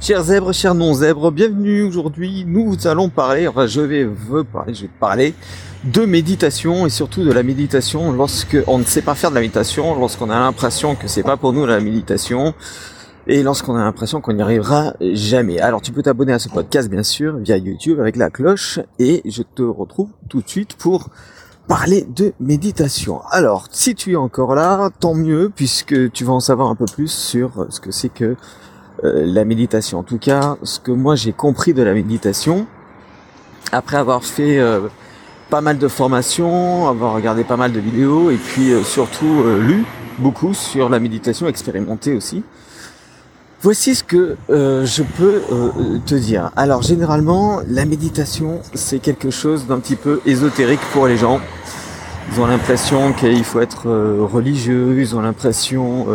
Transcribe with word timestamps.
Chers 0.00 0.22
zèbres, 0.22 0.52
chers 0.52 0.76
non-zèbres, 0.76 1.32
bienvenue 1.32 1.82
aujourd'hui. 1.82 2.44
Nous 2.46 2.86
allons 2.86 3.08
parler, 3.08 3.48
enfin 3.48 3.66
je 3.66 3.80
vais 3.80 4.04
veux 4.04 4.44
parler, 4.44 4.72
je 4.72 4.82
vais 4.82 4.90
parler 5.00 5.34
de 5.82 6.04
méditation 6.04 6.86
et 6.86 6.88
surtout 6.88 7.24
de 7.24 7.32
la 7.32 7.42
méditation 7.42 8.12
lorsque 8.12 8.56
on 8.68 8.78
ne 8.78 8.84
sait 8.84 9.02
pas 9.02 9.16
faire 9.16 9.30
de 9.30 9.34
la 9.34 9.40
méditation, 9.40 9.98
lorsqu'on 9.98 10.30
a 10.30 10.38
l'impression 10.38 10.94
que 10.94 11.08
c'est 11.08 11.24
pas 11.24 11.36
pour 11.36 11.52
nous 11.52 11.66
la 11.66 11.80
méditation 11.80 12.54
et 13.26 13.42
lorsqu'on 13.42 13.74
a 13.74 13.80
l'impression 13.80 14.20
qu'on 14.20 14.34
n'y 14.34 14.40
arrivera 14.40 14.94
jamais. 15.00 15.58
Alors 15.58 15.82
tu 15.82 15.90
peux 15.90 16.02
t'abonner 16.02 16.32
à 16.32 16.38
ce 16.38 16.48
podcast 16.48 16.88
bien 16.88 17.02
sûr 17.02 17.36
via 17.38 17.56
YouTube 17.56 17.98
avec 17.98 18.14
la 18.14 18.30
cloche 18.30 18.78
et 19.00 19.20
je 19.24 19.42
te 19.42 19.62
retrouve 19.62 20.10
tout 20.28 20.42
de 20.42 20.48
suite 20.48 20.76
pour 20.76 21.10
parler 21.66 22.06
de 22.08 22.34
méditation. 22.38 23.20
Alors, 23.30 23.66
si 23.72 23.96
tu 23.96 24.12
es 24.12 24.16
encore 24.16 24.54
là, 24.54 24.90
tant 25.00 25.14
mieux, 25.14 25.52
puisque 25.54 26.10
tu 26.12 26.24
vas 26.24 26.32
en 26.32 26.40
savoir 26.40 26.70
un 26.70 26.74
peu 26.76 26.86
plus 26.86 27.12
sur 27.12 27.66
ce 27.68 27.80
que 27.80 27.90
c'est 27.90 28.08
que 28.08 28.36
euh, 29.04 29.22
la 29.24 29.44
méditation. 29.44 30.00
En 30.00 30.02
tout 30.02 30.18
cas, 30.18 30.56
ce 30.64 30.80
que 30.80 30.90
moi 30.90 31.14
j'ai 31.14 31.32
compris 31.32 31.72
de 31.72 31.82
la 31.82 31.94
méditation, 31.94 32.66
après 33.70 33.96
avoir 33.96 34.24
fait 34.24 34.58
euh, 34.58 34.88
pas 35.50 35.60
mal 35.60 35.78
de 35.78 35.86
formations, 35.86 36.88
avoir 36.88 37.14
regardé 37.14 37.44
pas 37.44 37.56
mal 37.56 37.72
de 37.72 37.78
vidéos, 37.78 38.30
et 38.30 38.36
puis 38.36 38.72
euh, 38.72 38.82
surtout 38.82 39.44
lu 39.60 39.84
beaucoup 40.18 40.52
sur 40.52 40.88
la 40.88 40.98
méditation, 40.98 41.46
expérimenté 41.46 42.14
aussi. 42.14 42.42
Voici 43.60 43.94
ce 43.94 44.02
que 44.02 44.36
je 44.48 45.02
peux 45.02 45.42
te 46.06 46.14
dire. 46.14 46.50
Alors 46.54 46.82
généralement, 46.82 47.60
la 47.68 47.84
méditation, 47.84 48.60
c'est 48.74 49.00
quelque 49.00 49.30
chose 49.30 49.66
d'un 49.66 49.78
petit 49.78 49.96
peu 49.96 50.20
ésotérique 50.26 50.80
pour 50.92 51.08
les 51.08 51.16
gens. 51.16 51.40
Ils 52.32 52.40
ont 52.40 52.46
l'impression 52.46 53.12
qu'il 53.12 53.42
faut 53.44 53.60
être 53.60 53.88
religieux, 53.88 55.00
ils 55.00 55.16
ont 55.16 55.20
l'impression 55.20 56.06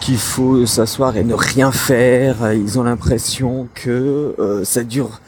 qu'il 0.00 0.18
faut 0.18 0.66
s'asseoir 0.66 1.16
et 1.16 1.24
ne 1.24 1.34
rien 1.34 1.72
faire. 1.72 2.52
Ils 2.52 2.78
ont 2.78 2.82
l'impression 2.82 3.68
que 3.74 4.34
euh, 4.38 4.64
ça 4.64 4.82
dure 4.82 5.20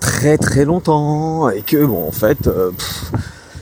très 0.00 0.36
très 0.38 0.64
longtemps 0.64 1.48
et 1.48 1.62
que 1.62 1.84
bon 1.84 2.06
en 2.06 2.12
fait 2.12 2.46
euh, 2.46 2.70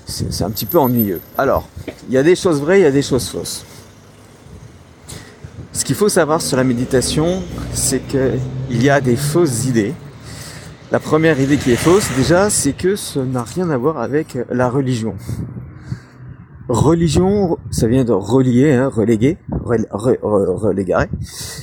c'est 0.07 0.43
un 0.43 0.51
petit 0.51 0.67
peu 0.67 0.79
ennuyeux. 0.79 1.21
Alors, 1.39 1.69
il 2.09 2.15
y 2.15 2.19
a 2.19 2.23
des 2.23 2.37
choses 2.37 2.61
vraies, 2.61 2.81
il 2.81 2.83
y 2.83 2.87
a 2.87 2.91
des 2.91 3.03
choses 3.03 3.29
fausses. 3.29 3.65
Ce 5.73 5.85
qu'il 5.85 5.95
faut 5.95 6.11
savoir 6.11 6.43
sur 6.43 6.57
la 6.59 6.65
méditation, 6.65 7.43
c'est 7.73 8.01
qu'il 8.01 8.83
y 8.83 8.91
a 8.91 9.01
des 9.01 9.17
fausses 9.17 9.65
idées. 9.65 9.95
La 10.91 11.01
première 11.01 11.41
idée 11.41 11.57
qui 11.57 11.73
est 11.73 11.77
fausse, 11.77 12.07
déjà, 12.15 12.51
c'est 12.51 12.75
que 12.75 12.95
ça 12.95 13.21
n'a 13.25 13.43
rien 13.43 13.71
à 13.71 13.79
voir 13.79 13.99
avec 13.99 14.37
la 14.51 14.69
religion. 14.69 15.15
Religion, 16.69 17.59
ça 17.71 17.89
vient 17.89 18.05
de 18.05 18.13
relier, 18.13 18.73
hein, 18.73 18.89
reléguer, 18.89 19.37
reléguer, 19.51 21.07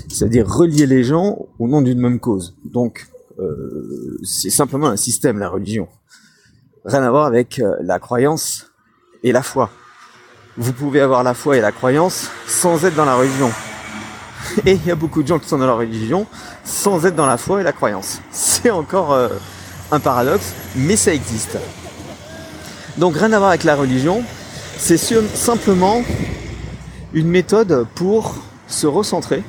c'est-à-dire 0.10 0.48
relier 0.48 0.86
les 0.86 1.04
gens 1.04 1.48
au 1.58 1.68
nom 1.68 1.82
d'une 1.82 2.00
même 2.00 2.20
cause. 2.20 2.56
Donc, 2.66 3.08
euh, 3.40 4.20
c'est 4.24 4.50
simplement 4.50 4.88
un 4.88 4.98
système, 4.98 5.40
la 5.40 5.50
religion. 5.50 5.88
Rien 6.86 7.04
à 7.04 7.10
voir 7.10 7.26
avec 7.26 7.60
euh, 7.60 7.76
la 7.82 8.00
croyance 8.00 8.72
et 9.24 9.32
la 9.32 9.42
foi. 9.42 9.70
Vous 10.58 10.74
pouvez 10.74 11.00
avoir 11.00 11.24
la 11.24 11.34
foi 11.34 11.58
et 11.58 11.62
la 11.62 11.72
croyance 11.72 12.30
sans 12.46 12.84
être 12.84 12.96
dans 12.96 13.06
la 13.06 13.16
religion. 13.16 13.52
Et 14.66 14.74
il 14.74 14.86
y 14.86 14.92
a 14.92 14.96
beaucoup 14.96 15.24
de 15.24 15.28
gens 15.28 15.40
qui 15.40 15.48
sont 15.48 15.58
dans 15.58 15.68
la 15.68 15.74
religion 15.74 16.26
sans 16.66 17.06
être 17.06 17.16
dans 17.16 17.26
la 17.26 17.38
foi 17.38 17.62
et 17.62 17.64
la 17.64 17.72
croyance. 17.72 18.20
C'est 18.32 18.70
encore 18.70 19.14
euh, 19.14 19.30
un 19.92 20.00
paradoxe, 20.00 20.54
mais 20.76 20.96
ça 20.96 21.14
existe. 21.14 21.58
Donc 22.98 23.16
rien 23.16 23.32
à 23.32 23.38
voir 23.38 23.50
avec 23.50 23.64
la 23.64 23.76
religion, 23.76 24.24
c'est 24.80 24.98
simplement 24.98 26.04
une 27.14 27.28
méthode 27.28 27.86
pour 27.96 28.36
se 28.68 28.88
recentrer 28.88 29.44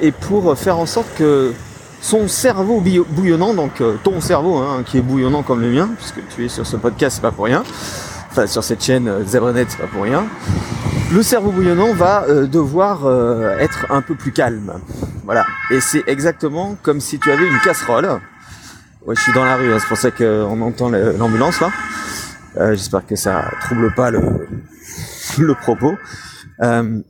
et 0.00 0.12
pour 0.12 0.56
faire 0.56 0.78
en 0.78 0.86
sorte 0.86 1.08
que 1.16 1.52
son 2.04 2.28
cerveau 2.28 2.82
bouillonnant, 3.08 3.54
donc 3.54 3.80
euh, 3.80 3.96
ton 4.04 4.20
cerveau 4.20 4.58
hein, 4.58 4.82
qui 4.84 4.98
est 4.98 5.00
bouillonnant 5.00 5.42
comme 5.42 5.62
le 5.62 5.70
mien, 5.70 5.88
puisque 5.96 6.20
tu 6.28 6.44
es 6.44 6.48
sur 6.48 6.66
ce 6.66 6.76
podcast, 6.76 7.16
c'est 7.16 7.22
pas 7.22 7.32
pour 7.32 7.46
rien, 7.46 7.64
enfin 8.30 8.46
sur 8.46 8.62
cette 8.62 8.84
chaîne 8.84 9.08
euh, 9.08 9.24
Zebranet, 9.24 9.64
c'est 9.70 9.78
pas 9.78 9.86
pour 9.86 10.02
rien, 10.02 10.26
le 11.10 11.22
cerveau 11.22 11.50
bouillonnant 11.50 11.94
va 11.94 12.24
euh, 12.28 12.46
devoir 12.46 13.08
être 13.58 13.86
un 13.88 14.02
peu 14.02 14.14
plus 14.14 14.32
calme. 14.32 14.74
Voilà. 15.24 15.46
Et 15.70 15.80
c'est 15.80 16.02
exactement 16.06 16.76
comme 16.82 17.00
si 17.00 17.18
tu 17.18 17.32
avais 17.32 17.46
une 17.46 17.58
casserole. 17.60 18.20
Ouais, 19.06 19.14
je 19.16 19.20
suis 19.22 19.32
dans 19.32 19.44
la 19.44 19.56
rue, 19.56 19.72
hein, 19.72 19.78
c'est 19.80 19.88
pour 19.88 19.96
ça 19.96 20.10
qu'on 20.10 20.60
entend 20.60 20.90
l'ambulance 20.90 21.60
là. 21.60 21.70
Euh, 22.56 22.70
j'espère 22.74 23.06
que 23.06 23.16
ça 23.16 23.50
trouble 23.62 23.92
pas 23.94 24.10
le, 25.38 25.54
propos. 25.54 25.94
Euh, 26.62 27.00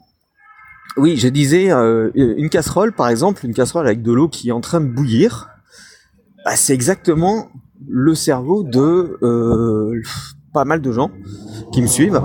oui, 0.97 1.16
je 1.16 1.28
disais 1.28 1.71
euh, 1.71 2.10
une 2.15 2.49
casserole, 2.49 2.93
par 2.93 3.09
exemple, 3.09 3.44
une 3.44 3.54
casserole 3.54 3.87
avec 3.87 4.03
de 4.03 4.12
l'eau 4.12 4.28
qui 4.28 4.49
est 4.49 4.53
en 4.53 4.60
train 4.60 4.81
de 4.81 4.87
bouillir. 4.87 5.50
Bah, 6.44 6.56
c'est 6.56 6.75
exactement 6.75 7.49
le 7.87 8.15
cerveau 8.15 8.62
de 8.62 9.19
pas 10.53 10.65
mal 10.65 10.81
de 10.81 10.93
gens 10.93 11.10
qui 11.72 11.83
me 11.83 11.88
suivent, 11.88 12.21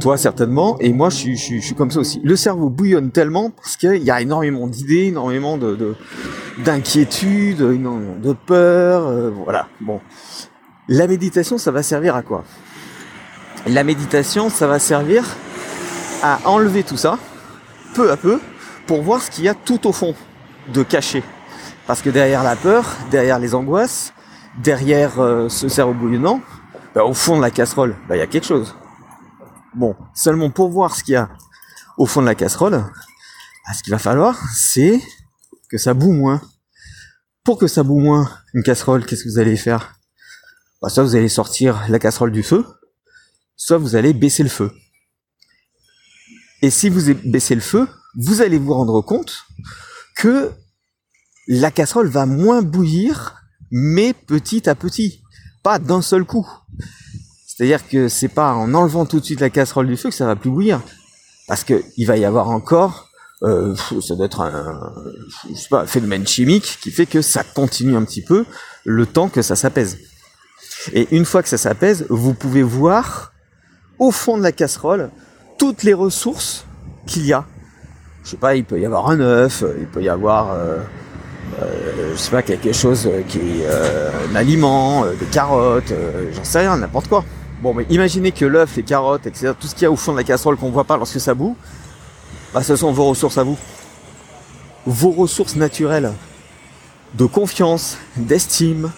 toi 0.00 0.16
certainement, 0.16 0.76
et 0.80 0.92
moi 0.92 1.10
je 1.10 1.34
suis, 1.36 1.74
comme 1.76 1.92
ça 1.92 2.00
aussi. 2.00 2.20
Le 2.24 2.34
cerveau 2.34 2.68
bouillonne 2.68 3.12
tellement 3.12 3.50
parce 3.50 3.76
qu'il 3.76 4.02
y 4.02 4.10
a 4.10 4.20
énormément 4.20 4.66
d'idées, 4.66 5.04
énormément 5.06 5.56
de 5.56 5.94
d'inquiétudes, 6.64 7.58
de, 7.58 8.20
de 8.20 8.32
peur, 8.32 9.32
voilà. 9.44 9.68
Bon, 9.80 10.00
la 10.90 11.06
méditation, 11.06 11.56
ça 11.56 11.70
va 11.70 11.84
servir 11.84 12.16
à 12.16 12.22
quoi? 12.22 12.44
La 13.66 13.84
méditation, 13.84 14.50
ça 14.50 14.66
va 14.66 14.80
servir 14.80 15.24
à 16.20 16.40
enlever 16.46 16.82
tout 16.82 16.96
ça, 16.96 17.16
peu 17.94 18.10
à 18.10 18.16
peu, 18.16 18.40
pour 18.88 19.00
voir 19.02 19.22
ce 19.22 19.30
qu'il 19.30 19.44
y 19.44 19.48
a 19.48 19.54
tout 19.54 19.86
au 19.86 19.92
fond 19.92 20.16
de 20.74 20.82
caché. 20.82 21.22
Parce 21.86 22.02
que 22.02 22.10
derrière 22.10 22.42
la 22.42 22.56
peur, 22.56 22.84
derrière 23.12 23.38
les 23.38 23.54
angoisses, 23.54 24.12
derrière 24.58 25.20
euh, 25.20 25.48
ce 25.48 25.68
cerveau 25.68 25.94
bouillonnant, 25.94 26.40
bah, 26.92 27.04
au 27.04 27.14
fond 27.14 27.36
de 27.36 27.42
la 27.42 27.52
casserole, 27.52 27.94
bah, 28.08 28.16
il 28.16 28.18
y 28.18 28.22
a 28.22 28.26
quelque 28.26 28.46
chose. 28.46 28.74
Bon, 29.74 29.94
seulement 30.12 30.50
pour 30.50 30.70
voir 30.70 30.96
ce 30.96 31.04
qu'il 31.04 31.14
y 31.14 31.16
a 31.16 31.28
au 31.98 32.06
fond 32.06 32.20
de 32.20 32.26
la 32.26 32.34
casserole, 32.34 32.72
bah, 32.72 33.72
ce 33.74 33.84
qu'il 33.84 33.92
va 33.92 33.98
falloir, 34.00 34.36
c'est 34.56 35.00
que 35.70 35.78
ça 35.78 35.94
boue 35.94 36.12
moins. 36.12 36.40
Pour 37.44 37.58
que 37.58 37.68
ça 37.68 37.84
boue 37.84 38.00
moins, 38.00 38.28
une 38.54 38.64
casserole, 38.64 39.06
qu'est-ce 39.06 39.22
que 39.22 39.28
vous 39.28 39.38
allez 39.38 39.56
faire? 39.56 39.99
Bah, 40.80 40.88
soit 40.88 41.02
vous 41.02 41.16
allez 41.16 41.28
sortir 41.28 41.84
la 41.88 41.98
casserole 41.98 42.32
du 42.32 42.42
feu, 42.42 42.64
soit 43.56 43.78
vous 43.78 43.96
allez 43.96 44.12
baisser 44.12 44.42
le 44.42 44.48
feu. 44.48 44.72
Et 46.62 46.70
si 46.70 46.88
vous 46.88 47.14
baissez 47.24 47.54
le 47.54 47.60
feu, 47.60 47.88
vous 48.16 48.42
allez 48.42 48.58
vous 48.58 48.74
rendre 48.74 49.00
compte 49.00 49.44
que 50.16 50.50
la 51.46 51.70
casserole 51.70 52.08
va 52.08 52.26
moins 52.26 52.62
bouillir, 52.62 53.36
mais 53.70 54.12
petit 54.12 54.68
à 54.68 54.74
petit, 54.74 55.22
pas 55.62 55.78
d'un 55.78 56.02
seul 56.02 56.24
coup. 56.24 56.48
C'est-à-dire 57.46 57.86
que 57.88 58.08
c'est 58.08 58.28
pas 58.28 58.54
en 58.54 58.72
enlevant 58.74 59.06
tout 59.06 59.20
de 59.20 59.24
suite 59.24 59.40
la 59.40 59.50
casserole 59.50 59.86
du 59.86 59.96
feu 59.96 60.10
que 60.10 60.14
ça 60.14 60.26
va 60.26 60.36
plus 60.36 60.50
bouillir, 60.50 60.80
parce 61.46 61.64
que 61.64 61.82
il 61.96 62.06
va 62.06 62.16
y 62.16 62.24
avoir 62.24 62.48
encore, 62.48 63.10
euh, 63.42 63.74
ça 64.00 64.16
doit 64.16 64.26
être 64.26 64.40
un, 64.40 65.86
phénomène 65.86 66.26
chimique 66.26 66.78
qui 66.82 66.90
fait 66.90 67.06
que 67.06 67.22
ça 67.22 67.42
continue 67.42 67.96
un 67.96 68.04
petit 68.04 68.22
peu 68.22 68.44
le 68.84 69.06
temps 69.06 69.28
que 69.28 69.42
ça 69.42 69.56
s'apaise. 69.56 69.98
Et 70.92 71.08
une 71.14 71.24
fois 71.24 71.42
que 71.42 71.48
ça 71.48 71.58
s'apaise, 71.58 72.06
vous 72.08 72.34
pouvez 72.34 72.62
voir 72.62 73.32
au 73.98 74.10
fond 74.10 74.38
de 74.38 74.42
la 74.42 74.52
casserole 74.52 75.10
toutes 75.58 75.82
les 75.82 75.94
ressources 75.94 76.64
qu'il 77.06 77.26
y 77.26 77.32
a. 77.32 77.44
Je 78.24 78.30
sais 78.30 78.36
pas, 78.36 78.54
il 78.54 78.64
peut 78.64 78.80
y 78.80 78.86
avoir 78.86 79.10
un 79.10 79.20
œuf, 79.20 79.64
il 79.78 79.86
peut 79.86 80.02
y 80.02 80.08
avoir, 80.08 80.52
euh, 80.52 80.78
euh, 81.62 82.12
je 82.12 82.18
sais 82.18 82.30
pas, 82.30 82.42
quelque 82.42 82.72
chose 82.72 83.08
qui 83.28 83.38
est 83.38 83.66
euh, 83.66 84.10
un 84.30 84.36
aliment, 84.36 85.04
des 85.06 85.26
carottes, 85.26 85.92
j'en 86.32 86.44
sais 86.44 86.60
rien, 86.60 86.76
n'importe 86.76 87.08
quoi. 87.08 87.24
Bon, 87.62 87.74
mais 87.74 87.86
imaginez 87.90 88.32
que 88.32 88.46
l'œuf, 88.46 88.76
les 88.76 88.82
carottes, 88.82 89.26
etc., 89.26 89.52
tout 89.58 89.66
ce 89.66 89.74
qu'il 89.74 89.82
y 89.82 89.86
a 89.86 89.90
au 89.90 89.96
fond 89.96 90.12
de 90.12 90.16
la 90.16 90.24
casserole 90.24 90.56
qu'on 90.56 90.70
voit 90.70 90.84
pas 90.84 90.96
lorsque 90.96 91.20
ça 91.20 91.34
boue, 91.34 91.56
bah, 92.54 92.62
ce 92.62 92.74
sont 92.74 92.92
vos 92.92 93.08
ressources 93.08 93.38
à 93.38 93.42
vous. 93.42 93.58
Vos 94.86 95.10
ressources 95.10 95.56
naturelles 95.56 96.12
de 97.14 97.26
confiance, 97.26 97.98
d'estime, 98.16 98.90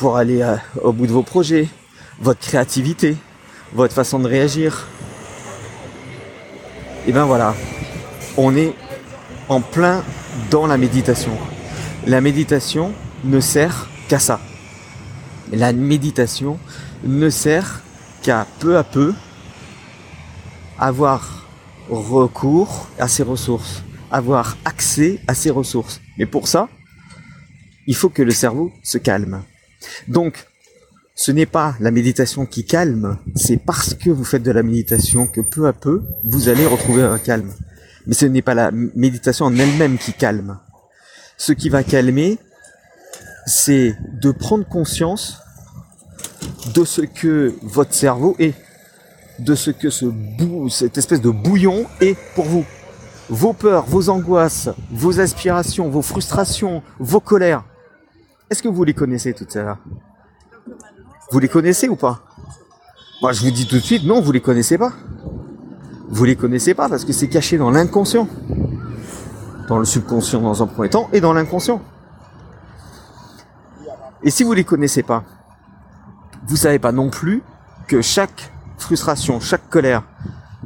pour 0.00 0.16
aller 0.16 0.40
euh, 0.40 0.56
au 0.82 0.94
bout 0.94 1.06
de 1.06 1.12
vos 1.12 1.22
projets, 1.22 1.68
votre 2.22 2.40
créativité, 2.40 3.18
votre 3.74 3.92
façon 3.92 4.18
de 4.18 4.26
réagir. 4.26 4.88
Et 7.06 7.12
ben 7.12 7.26
voilà, 7.26 7.54
on 8.38 8.56
est 8.56 8.74
en 9.50 9.60
plein 9.60 10.02
dans 10.50 10.66
la 10.66 10.78
méditation. 10.78 11.32
La 12.06 12.22
méditation 12.22 12.94
ne 13.24 13.40
sert 13.40 13.90
qu'à 14.08 14.18
ça. 14.18 14.40
La 15.52 15.74
méditation 15.74 16.58
ne 17.04 17.28
sert 17.28 17.82
qu'à 18.22 18.46
peu 18.58 18.78
à 18.78 18.84
peu 18.84 19.12
avoir 20.78 21.46
recours 21.90 22.88
à 22.98 23.06
ses 23.06 23.22
ressources, 23.22 23.82
avoir 24.10 24.56
accès 24.64 25.20
à 25.28 25.34
ses 25.34 25.50
ressources. 25.50 26.00
Mais 26.16 26.24
pour 26.24 26.48
ça, 26.48 26.70
il 27.86 27.94
faut 27.94 28.08
que 28.08 28.22
le 28.22 28.30
cerveau 28.30 28.72
se 28.82 28.96
calme. 28.96 29.42
Donc, 30.08 30.46
ce 31.14 31.32
n'est 31.32 31.46
pas 31.46 31.74
la 31.80 31.90
méditation 31.90 32.46
qui 32.46 32.64
calme, 32.64 33.18
c'est 33.36 33.58
parce 33.58 33.94
que 33.94 34.08
vous 34.08 34.24
faites 34.24 34.42
de 34.42 34.50
la 34.50 34.62
méditation 34.62 35.26
que 35.26 35.40
peu 35.40 35.66
à 35.66 35.72
peu, 35.72 36.02
vous 36.24 36.48
allez 36.48 36.66
retrouver 36.66 37.02
un 37.02 37.18
calme. 37.18 37.52
Mais 38.06 38.14
ce 38.14 38.24
n'est 38.26 38.42
pas 38.42 38.54
la 38.54 38.70
méditation 38.70 39.44
en 39.46 39.56
elle-même 39.56 39.98
qui 39.98 40.12
calme. 40.12 40.58
ce 41.36 41.52
qui 41.52 41.68
va 41.68 41.82
calmer, 41.82 42.38
c'est 43.46 43.96
de 44.20 44.30
prendre 44.30 44.66
conscience 44.66 45.38
de 46.74 46.84
ce 46.84 47.02
que 47.02 47.54
votre 47.62 47.94
cerveau 47.94 48.36
est, 48.38 48.54
de 49.38 49.54
ce 49.54 49.70
que 49.70 49.88
cette 50.70 50.98
espèce 50.98 51.20
de 51.20 51.30
bouillon 51.30 51.86
est 52.00 52.16
pour 52.34 52.44
vous. 52.44 52.64
Vos 53.28 53.52
peurs, 53.52 53.84
vos 53.86 54.08
angoisses, 54.08 54.70
vos 54.90 55.20
aspirations, 55.20 55.88
vos 55.88 56.02
frustrations, 56.02 56.82
vos 56.98 57.20
colères. 57.20 57.64
Est-ce 58.50 58.64
que 58.64 58.68
vous 58.68 58.82
les 58.82 58.94
connaissez 58.94 59.32
toutes 59.32 59.52
celles-là? 59.52 59.78
Vous 61.30 61.38
les 61.38 61.48
connaissez 61.48 61.88
ou 61.88 61.94
pas? 61.94 62.20
Moi, 63.22 63.32
je 63.32 63.44
vous 63.44 63.52
dis 63.52 63.68
tout 63.68 63.76
de 63.76 63.80
suite, 63.80 64.02
non, 64.02 64.20
vous 64.20 64.32
les 64.32 64.40
connaissez 64.40 64.76
pas. 64.76 64.92
Vous 66.08 66.24
les 66.24 66.34
connaissez 66.34 66.74
pas 66.74 66.88
parce 66.88 67.04
que 67.04 67.12
c'est 67.12 67.28
caché 67.28 67.58
dans 67.58 67.70
l'inconscient. 67.70 68.26
Dans 69.68 69.78
le 69.78 69.84
subconscient 69.84 70.40
dans 70.40 70.64
un 70.64 70.66
premier 70.66 70.90
temps 70.90 71.08
et 71.12 71.20
dans 71.20 71.32
l'inconscient. 71.32 71.80
Et 74.24 74.30
si 74.30 74.42
vous 74.42 74.52
les 74.52 74.64
connaissez 74.64 75.04
pas, 75.04 75.22
vous 76.48 76.56
savez 76.56 76.80
pas 76.80 76.90
non 76.90 77.08
plus 77.08 77.44
que 77.86 78.02
chaque 78.02 78.52
frustration, 78.78 79.38
chaque 79.38 79.70
colère, 79.70 80.02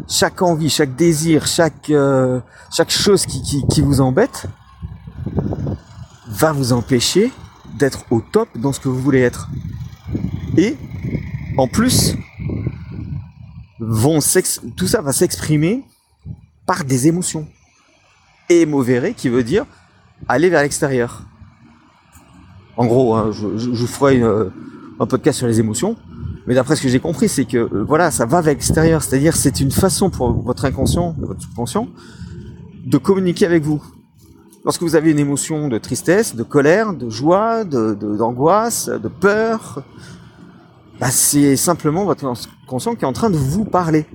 chaque 0.08 0.40
envie, 0.40 0.70
chaque 0.70 0.96
désir, 0.96 1.46
chaque 1.46 1.90
euh, 1.90 2.40
chose 2.88 3.26
qui 3.26 3.82
vous 3.82 4.00
embête 4.00 4.46
va 6.28 6.52
vous 6.52 6.72
empêcher 6.72 7.30
d'être 7.78 8.04
au 8.10 8.20
top 8.20 8.48
dans 8.56 8.72
ce 8.72 8.80
que 8.80 8.88
vous 8.88 9.00
voulez 9.00 9.20
être. 9.20 9.48
Et 10.56 10.76
en 11.56 11.68
plus, 11.68 12.16
vont 13.80 14.18
tout 14.76 14.86
ça 14.86 15.02
va 15.02 15.12
s'exprimer 15.12 15.84
par 16.66 16.84
des 16.84 17.08
émotions. 17.08 17.46
Émovéré 18.48 19.14
qui 19.14 19.28
veut 19.28 19.42
dire 19.42 19.66
aller 20.28 20.48
vers 20.50 20.62
l'extérieur. 20.62 21.22
En 22.76 22.86
gros, 22.86 23.14
hein, 23.14 23.30
je, 23.32 23.56
je, 23.56 23.72
je, 23.72 23.86
ferai 23.86 24.16
une, 24.16 24.50
un 25.00 25.06
podcast 25.06 25.38
sur 25.38 25.46
les 25.46 25.60
émotions, 25.60 25.96
mais 26.46 26.54
d'après 26.54 26.76
ce 26.76 26.82
que 26.82 26.88
j'ai 26.88 27.00
compris, 27.00 27.28
c'est 27.28 27.44
que 27.44 27.58
euh, 27.58 27.84
voilà, 27.86 28.10
ça 28.10 28.26
va 28.26 28.40
vers 28.40 28.52
l'extérieur, 28.52 29.02
c'est-à-dire 29.02 29.34
c'est 29.36 29.60
une 29.60 29.70
façon 29.70 30.10
pour 30.10 30.32
votre 30.32 30.64
inconscient, 30.64 31.14
votre 31.18 31.42
subconscient, 31.42 31.88
de 32.84 32.98
communiquer 32.98 33.46
avec 33.46 33.62
vous. 33.62 33.82
Lorsque 34.64 34.80
vous 34.80 34.96
avez 34.96 35.10
une 35.10 35.18
émotion 35.18 35.68
de 35.68 35.76
tristesse, 35.76 36.34
de 36.34 36.42
colère, 36.42 36.94
de 36.94 37.10
joie, 37.10 37.64
d'angoisse, 37.64 38.88
de, 38.88 38.96
de, 38.96 39.08
peur, 39.08 39.82
bah 40.98 41.10
c'est 41.10 41.54
simplement 41.56 42.06
votre 42.06 42.32
conscient 42.66 42.94
qui 42.94 43.04
est 43.04 43.06
en 43.06 43.12
train 43.12 43.28
de 43.28 43.36
vous 43.36 43.66
parler. 43.66 44.06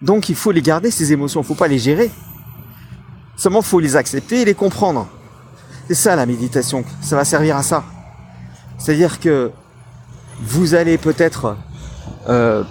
Donc 0.00 0.30
il 0.30 0.34
faut 0.34 0.50
les 0.50 0.62
garder 0.62 0.90
ces 0.90 1.12
émotions, 1.12 1.42
il 1.42 1.46
faut 1.46 1.54
pas 1.54 1.68
les 1.68 1.78
gérer. 1.78 2.10
Seulement 3.36 3.60
il 3.60 3.66
faut 3.66 3.80
les 3.80 3.96
accepter 3.96 4.40
et 4.40 4.44
les 4.46 4.54
comprendre. 4.54 5.08
C'est 5.88 5.94
ça 5.94 6.16
la 6.16 6.24
méditation, 6.24 6.82
ça 7.02 7.14
va 7.14 7.26
servir 7.26 7.58
à 7.58 7.62
ça. 7.62 7.84
C'est-à-dire 8.78 9.20
que 9.20 9.50
vous 10.40 10.74
allez 10.74 10.96
peut-être 10.96 11.58
euh, 12.30 12.64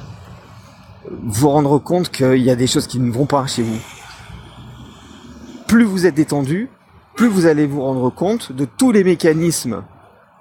vous 1.21 1.49
rendre 1.49 1.77
compte 1.77 2.09
qu'il 2.09 2.41
y 2.41 2.49
a 2.49 2.55
des 2.55 2.65
choses 2.65 2.87
qui 2.87 2.97
ne 2.97 3.11
vont 3.11 3.27
pas 3.27 3.45
chez 3.45 3.61
vous 3.61 3.79
plus 5.73 5.85
vous 5.85 6.05
êtes 6.05 6.13
détendu, 6.13 6.69
plus 7.15 7.27
vous 7.27 7.47
allez 7.47 7.65
vous 7.65 7.81
rendre 7.81 8.11
compte 8.11 8.51
de 8.51 8.63
tous 8.63 8.91
les 8.91 9.03
mécanismes 9.03 9.83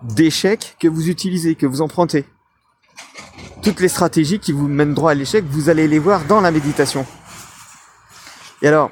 d'échec 0.02 0.76
que 0.78 0.88
vous 0.88 1.08
utilisez, 1.08 1.54
que 1.54 1.64
vous 1.64 1.80
empruntez. 1.80 2.26
Toutes 3.62 3.80
les 3.80 3.88
stratégies 3.88 4.40
qui 4.40 4.52
vous 4.52 4.68
mènent 4.68 4.92
droit 4.92 5.12
à 5.12 5.14
l'échec, 5.14 5.42
vous 5.46 5.70
allez 5.70 5.88
les 5.88 5.98
voir 5.98 6.26
dans 6.26 6.42
la 6.42 6.50
méditation. 6.50 7.06
Et 8.60 8.68
alors, 8.68 8.90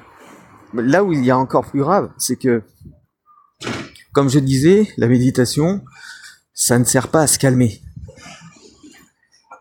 là 0.72 1.04
où 1.04 1.12
il 1.12 1.22
y 1.22 1.30
a 1.30 1.36
encore 1.36 1.66
plus 1.66 1.80
grave, 1.80 2.10
c'est 2.16 2.36
que, 2.36 2.62
comme 4.14 4.30
je 4.30 4.38
disais, 4.38 4.88
la 4.96 5.08
méditation, 5.08 5.84
ça 6.54 6.78
ne 6.78 6.84
sert 6.84 7.08
pas 7.08 7.20
à 7.20 7.26
se 7.26 7.38
calmer. 7.38 7.82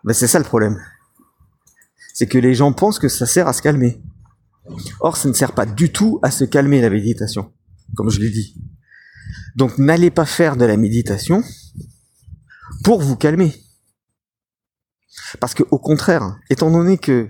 Ben 0.05 0.13
c'est 0.13 0.27
ça 0.27 0.39
le 0.39 0.45
problème. 0.45 0.81
C'est 2.13 2.27
que 2.27 2.37
les 2.37 2.55
gens 2.55 2.71
pensent 2.71 2.99
que 2.99 3.09
ça 3.09 3.25
sert 3.25 3.49
à 3.49 3.53
se 3.53 3.61
calmer. 3.61 4.01
Or, 5.00 5.18
ça 5.18 5.30
ne 5.30 5.33
sert 5.33 5.54
pas 5.54 5.66
du 5.66 5.92
tout 5.92 6.19
à 6.24 6.31
se 6.31 6.44
calmer 6.44 6.81
la 6.81 6.89
méditation, 6.89 7.51
comme 7.95 8.10
je 8.10 8.19
l'ai 8.19 8.30
dit. 8.30 8.56
Donc, 9.56 9.77
n'allez 9.77 10.12
pas 10.12 10.25
faire 10.25 10.57
de 10.57 10.66
la 10.66 10.77
méditation 10.77 11.44
pour 12.83 13.01
vous 13.01 13.16
calmer. 13.16 13.54
Parce 15.39 15.54
que, 15.54 15.63
au 15.71 15.80
contraire, 15.80 16.38
étant 16.50 16.71
donné 16.71 16.98
que 16.98 17.30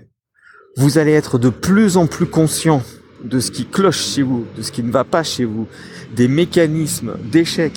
vous 0.76 0.98
allez 0.98 1.12
être 1.12 1.38
de 1.38 1.48
plus 1.48 1.96
en 1.96 2.06
plus 2.06 2.26
conscient 2.26 2.82
de 3.24 3.40
ce 3.40 3.50
qui 3.50 3.66
cloche 3.66 4.00
chez 4.00 4.22
vous, 4.22 4.46
de 4.56 4.62
ce 4.62 4.72
qui 4.72 4.82
ne 4.82 4.90
va 4.90 5.04
pas 5.04 5.22
chez 5.22 5.44
vous, 5.44 5.66
des 6.14 6.28
mécanismes 6.28 7.16
d'échec, 7.30 7.72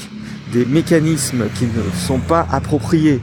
des 0.54 0.66
mécanismes 0.66 1.46
qui 1.56 1.66
ne 1.66 1.84
sont 2.08 2.20
pas 2.20 2.48
appropriés, 2.52 3.22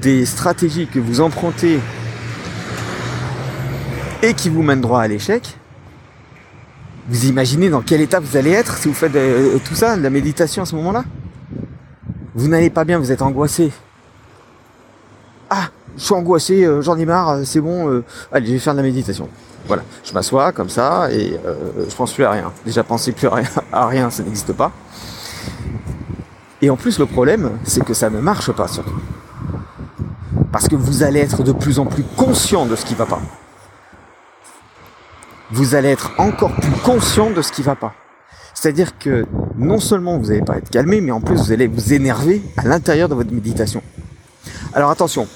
des 0.00 0.24
stratégies 0.24 0.86
que 0.86 0.98
vous 0.98 1.20
empruntez 1.20 1.78
et 4.22 4.34
qui 4.34 4.48
vous 4.48 4.62
mènent 4.62 4.80
droit 4.80 5.02
à 5.02 5.08
l'échec, 5.08 5.58
vous 7.08 7.26
imaginez 7.26 7.68
dans 7.68 7.80
quel 7.80 8.00
état 8.00 8.20
vous 8.20 8.36
allez 8.36 8.50
être 8.50 8.76
si 8.76 8.88
vous 8.88 8.94
faites 8.94 9.14
euh, 9.16 9.58
tout 9.64 9.74
ça, 9.74 9.96
de 9.96 10.02
la 10.02 10.10
méditation 10.10 10.62
à 10.62 10.66
ce 10.66 10.74
moment-là? 10.76 11.04
Vous 12.34 12.48
n'allez 12.48 12.70
pas 12.70 12.84
bien, 12.84 12.98
vous 12.98 13.12
êtes 13.12 13.22
angoissé. 13.22 13.72
Ah, 15.50 15.68
je 15.96 16.04
suis 16.04 16.14
angoissé, 16.14 16.64
euh, 16.64 16.80
j'en 16.80 16.96
ai 16.96 17.04
marre, 17.04 17.30
euh, 17.30 17.44
c'est 17.44 17.60
bon, 17.60 18.02
allez, 18.30 18.46
je 18.46 18.52
vais 18.52 18.58
faire 18.58 18.74
de 18.74 18.78
la 18.78 18.84
méditation. 18.84 19.28
Voilà, 19.66 19.82
je 20.04 20.12
m'assois 20.12 20.52
comme 20.52 20.68
ça 20.68 21.08
et 21.12 21.38
je 21.88 21.94
pense 21.94 22.12
plus 22.12 22.24
à 22.24 22.32
rien. 22.32 22.52
Déjà 22.64 22.82
penser 22.82 23.12
plus 23.12 23.28
à 23.28 23.34
rien, 23.34 23.48
à 23.72 23.86
rien 23.86 24.10
ça 24.10 24.22
n'existe 24.22 24.52
pas. 24.52 24.72
Et 26.60 26.70
en 26.70 26.76
plus 26.76 26.98
le 26.98 27.06
problème, 27.06 27.50
c'est 27.64 27.84
que 27.84 27.94
ça 27.94 28.10
ne 28.10 28.20
marche 28.20 28.52
pas 28.52 28.68
surtout. 28.68 29.00
Parce 30.50 30.68
que 30.68 30.76
vous 30.76 31.02
allez 31.02 31.20
être 31.20 31.42
de 31.42 31.52
plus 31.52 31.78
en 31.78 31.86
plus 31.86 32.04
conscient 32.16 32.66
de 32.66 32.76
ce 32.76 32.84
qui 32.84 32.94
va 32.94 33.06
pas 33.06 33.20
vous 35.52 35.74
allez 35.74 35.90
être 35.90 36.12
encore 36.18 36.54
plus 36.54 36.72
conscient 36.82 37.30
de 37.30 37.42
ce 37.42 37.52
qui 37.52 37.62
va 37.62 37.76
pas. 37.76 37.94
C'est-à-dire 38.54 38.98
que 38.98 39.26
non 39.56 39.78
seulement 39.78 40.18
vous 40.18 40.28
n'allez 40.28 40.42
pas 40.42 40.56
être 40.56 40.70
calmé, 40.70 41.00
mais 41.00 41.12
en 41.12 41.20
plus 41.20 41.36
vous 41.36 41.52
allez 41.52 41.66
vous 41.66 41.92
énerver 41.92 42.42
à 42.56 42.66
l'intérieur 42.66 43.08
de 43.08 43.14
votre 43.14 43.32
méditation. 43.32 43.82
Alors 44.72 44.90
attention, 44.90 45.28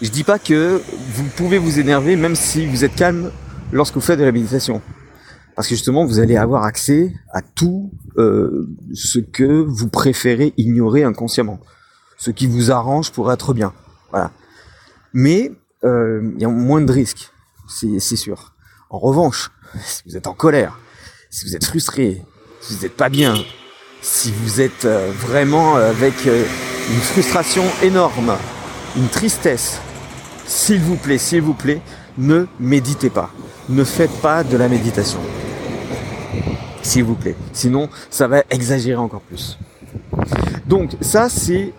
je 0.00 0.08
dis 0.08 0.24
pas 0.24 0.38
que 0.38 0.80
vous 1.12 1.24
pouvez 1.36 1.58
vous 1.58 1.78
énerver 1.78 2.16
même 2.16 2.34
si 2.34 2.66
vous 2.66 2.84
êtes 2.84 2.94
calme 2.94 3.30
lorsque 3.72 3.94
vous 3.94 4.00
faites 4.00 4.18
de 4.18 4.24
la 4.24 4.32
méditation. 4.32 4.80
Parce 5.54 5.68
que 5.68 5.74
justement, 5.74 6.04
vous 6.04 6.18
allez 6.18 6.36
avoir 6.36 6.64
accès 6.64 7.14
à 7.32 7.40
tout 7.40 7.90
euh, 8.18 8.68
ce 8.92 9.18
que 9.18 9.62
vous 9.62 9.88
préférez 9.88 10.52
ignorer 10.58 11.02
inconsciemment. 11.02 11.60
Ce 12.18 12.30
qui 12.30 12.46
vous 12.46 12.70
arrange 12.70 13.10
pour 13.10 13.32
être 13.32 13.54
bien. 13.54 13.72
Voilà. 14.10 14.32
Mais 15.14 15.52
euh, 15.82 16.30
il 16.36 16.42
y 16.42 16.44
a 16.44 16.48
moins 16.48 16.82
de 16.82 16.92
risques, 16.92 17.30
c'est 17.68 17.98
sûr. 17.98 18.55
En 18.88 18.98
revanche, 18.98 19.50
si 19.84 20.02
vous 20.06 20.16
êtes 20.16 20.28
en 20.28 20.32
colère, 20.32 20.78
si 21.28 21.44
vous 21.44 21.56
êtes 21.56 21.64
frustré, 21.64 22.22
si 22.60 22.74
vous 22.74 22.82
n'êtes 22.82 22.96
pas 22.96 23.08
bien, 23.08 23.34
si 24.00 24.30
vous 24.30 24.60
êtes 24.60 24.84
euh, 24.84 25.10
vraiment 25.12 25.76
euh, 25.76 25.90
avec 25.90 26.14
euh, 26.26 26.44
une 26.90 27.00
frustration 27.00 27.64
énorme, 27.82 28.36
une 28.96 29.08
tristesse, 29.08 29.80
s'il 30.46 30.80
vous 30.80 30.94
plaît, 30.94 31.18
s'il 31.18 31.42
vous 31.42 31.54
plaît, 31.54 31.80
ne 32.16 32.46
méditez 32.60 33.10
pas. 33.10 33.30
Ne 33.68 33.82
faites 33.82 34.20
pas 34.20 34.44
de 34.44 34.56
la 34.56 34.68
méditation. 34.68 35.18
S'il 36.82 37.02
vous 37.02 37.16
plaît. 37.16 37.34
Sinon, 37.52 37.88
ça 38.08 38.28
va 38.28 38.44
exagérer 38.50 39.00
encore 39.00 39.22
plus. 39.22 39.58
Donc 40.66 40.92
ça, 41.00 41.28
c'est 41.28 41.72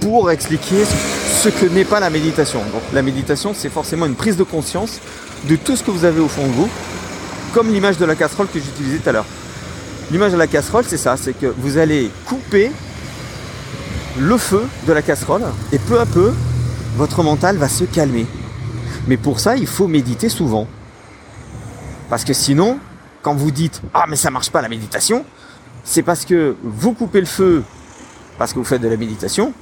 pour 0.00 0.30
expliquer 0.30 0.84
ce 0.84 1.48
que 1.48 1.66
n'est 1.66 1.84
pas 1.84 1.98
la 1.98 2.10
méditation. 2.10 2.60
Donc 2.72 2.82
la 2.92 3.02
méditation, 3.02 3.52
c'est 3.52 3.68
forcément 3.68 4.06
une 4.06 4.14
prise 4.14 4.36
de 4.36 4.44
conscience 4.44 5.00
de 5.44 5.56
tout 5.56 5.76
ce 5.76 5.82
que 5.82 5.90
vous 5.90 6.04
avez 6.04 6.20
au 6.20 6.28
fond 6.28 6.46
de 6.46 6.52
vous, 6.52 6.68
comme 7.52 7.72
l'image 7.72 7.98
de 7.98 8.04
la 8.04 8.14
casserole 8.14 8.48
que 8.48 8.58
j'utilisais 8.60 8.98
tout 8.98 9.08
à 9.08 9.12
l'heure. 9.12 9.26
L'image 10.10 10.32
de 10.32 10.36
la 10.36 10.46
casserole, 10.46 10.84
c'est 10.86 10.96
ça, 10.96 11.16
c'est 11.16 11.32
que 11.32 11.46
vous 11.58 11.78
allez 11.78 12.10
couper 12.26 12.70
le 14.18 14.36
feu 14.36 14.64
de 14.86 14.92
la 14.92 15.02
casserole 15.02 15.42
et 15.72 15.78
peu 15.78 16.00
à 16.00 16.06
peu, 16.06 16.32
votre 16.96 17.22
mental 17.22 17.56
va 17.56 17.68
se 17.68 17.84
calmer. 17.84 18.26
Mais 19.06 19.16
pour 19.16 19.40
ça, 19.40 19.56
il 19.56 19.66
faut 19.66 19.86
méditer 19.86 20.28
souvent. 20.28 20.66
Parce 22.08 22.24
que 22.24 22.32
sinon, 22.32 22.78
quand 23.22 23.34
vous 23.34 23.50
dites 23.50 23.80
Ah 23.94 24.06
mais 24.08 24.16
ça 24.16 24.30
marche 24.30 24.50
pas 24.50 24.62
la 24.62 24.68
méditation, 24.68 25.24
c'est 25.84 26.02
parce 26.02 26.24
que 26.24 26.56
vous 26.62 26.92
coupez 26.92 27.20
le 27.20 27.26
feu 27.26 27.62
parce 28.40 28.54
que 28.54 28.58
vous 28.58 28.64
faites 28.64 28.80
de 28.80 28.88
la 28.88 28.96
méditation, 28.96 29.52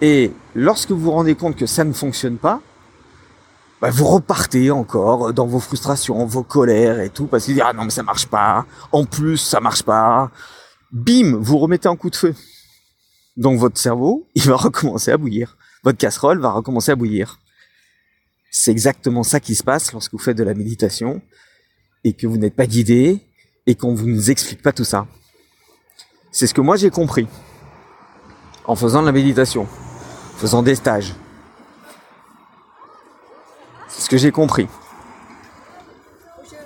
et 0.00 0.32
lorsque 0.54 0.90
vous 0.90 1.00
vous 1.00 1.10
rendez 1.10 1.34
compte 1.34 1.54
que 1.54 1.66
ça 1.66 1.84
ne 1.84 1.92
fonctionne 1.92 2.38
pas, 2.38 2.62
bah, 3.80 3.90
vous 3.90 4.06
repartez 4.06 4.70
encore 4.70 5.32
dans 5.32 5.46
vos 5.46 5.60
frustrations, 5.60 6.26
vos 6.26 6.42
colères 6.42 7.00
et 7.00 7.10
tout, 7.10 7.26
parce 7.26 7.46
vous 7.46 7.54
dites, 7.54 7.62
ah 7.64 7.72
non 7.72 7.84
mais 7.84 7.90
ça 7.90 8.02
marche 8.02 8.26
pas, 8.26 8.66
en 8.92 9.04
plus 9.04 9.38
ça 9.38 9.60
marche 9.60 9.82
pas, 9.82 10.30
bim, 10.92 11.36
vous 11.40 11.58
remettez 11.58 11.88
un 11.88 11.96
coup 11.96 12.10
de 12.10 12.16
feu. 12.16 12.34
Donc 13.36 13.58
votre 13.58 13.78
cerveau, 13.78 14.26
il 14.34 14.42
va 14.42 14.56
recommencer 14.56 15.10
à 15.12 15.16
bouillir. 15.16 15.56
Votre 15.82 15.98
casserole 15.98 16.40
va 16.40 16.50
recommencer 16.50 16.92
à 16.92 16.96
bouillir. 16.96 17.38
C'est 18.50 18.70
exactement 18.70 19.22
ça 19.22 19.40
qui 19.40 19.54
se 19.54 19.62
passe 19.62 19.92
lorsque 19.92 20.12
vous 20.12 20.18
faites 20.18 20.36
de 20.36 20.42
la 20.42 20.54
méditation 20.54 21.22
et 22.04 22.12
que 22.12 22.26
vous 22.26 22.36
n'êtes 22.36 22.56
pas 22.56 22.66
guidé 22.66 23.20
et 23.66 23.74
qu'on 23.76 23.94
vous 23.94 24.08
nous 24.08 24.30
explique 24.30 24.60
pas 24.60 24.72
tout 24.72 24.84
ça. 24.84 25.06
C'est 26.32 26.46
ce 26.46 26.54
que 26.54 26.60
moi 26.60 26.76
j'ai 26.76 26.90
compris 26.90 27.26
en 28.66 28.76
faisant 28.76 29.00
de 29.00 29.06
la 29.06 29.12
méditation, 29.12 29.62
en 29.62 30.38
faisant 30.38 30.62
des 30.62 30.74
stages. 30.74 31.14
Ce 34.00 34.08
que 34.08 34.16
j'ai 34.16 34.32
compris. 34.32 34.66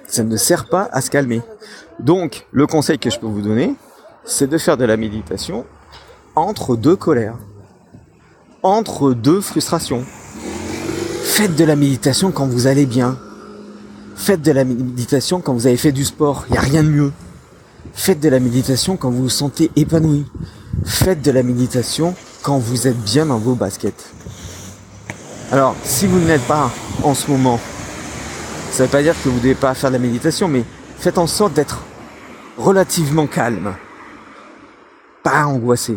Ça 0.07 0.23
ne 0.23 0.37
sert 0.37 0.67
pas 0.67 0.89
à 0.93 1.01
se 1.01 1.11
calmer. 1.11 1.43
Donc, 1.99 2.47
le 2.53 2.69
conseil 2.69 3.01
que 3.01 3.11
je 3.11 3.19
peux 3.19 3.27
vous 3.27 3.43
donner, 3.43 3.75
c'est 4.25 4.47
de 4.47 4.57
faire 4.57 4.77
de 4.77 4.85
la 4.85 4.97
méditation 4.97 5.67
entre 6.37 6.77
deux 6.77 6.95
colères, 6.95 7.37
entre 8.63 9.13
deux 9.13 9.41
frustrations. 9.41 10.05
Faites 11.25 11.57
de 11.57 11.65
la 11.65 11.75
méditation 11.75 12.31
quand 12.31 12.47
vous 12.47 12.69
allez 12.69 12.87
bien. 12.87 13.19
Faites 14.15 14.41
de 14.41 14.53
la 14.53 14.63
méditation 14.63 15.41
quand 15.41 15.55
vous 15.55 15.67
avez 15.67 15.77
fait 15.77 15.91
du 15.91 16.05
sport. 16.05 16.45
Il 16.49 16.53
n'y 16.53 16.59
a 16.59 16.61
rien 16.61 16.85
de 16.85 16.89
mieux. 16.89 17.13
Faites 17.95 18.21
de 18.21 18.29
la 18.29 18.39
méditation 18.39 18.97
quand 18.97 19.11
vous 19.11 19.25
vous 19.25 19.29
sentez 19.29 19.73
épanoui. 19.75 20.25
Faites 20.85 21.21
de 21.21 21.33
la 21.33 21.43
méditation 21.43 22.15
quand 22.43 22.59
vous 22.59 22.87
êtes 22.87 22.99
bien 22.99 23.27
dans 23.27 23.39
vos 23.39 23.57
baskets. 23.57 24.13
Alors, 25.55 25.77
si 25.85 26.09
vous 26.09 26.19
n'êtes 26.19 26.45
pas 26.49 26.73
en 27.05 27.15
ce 27.15 27.31
moment, 27.31 27.61
ça 28.73 28.83
ne 28.83 28.89
veut 28.89 28.91
pas 28.91 29.03
dire 29.03 29.15
que 29.15 29.29
vous 29.29 29.37
ne 29.37 29.41
devez 29.41 29.55
pas 29.55 29.73
faire 29.75 29.91
de 29.91 29.95
la 29.95 30.01
méditation, 30.01 30.49
mais 30.49 30.65
faites 30.99 31.17
en 31.17 31.29
sorte 31.29 31.55
d'être 31.55 31.85
relativement 32.59 33.29
calme, 33.29 33.73
pas 35.23 35.45
angoissé. 35.45 35.97